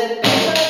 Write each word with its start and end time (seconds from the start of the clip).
Entonces, 0.00 0.69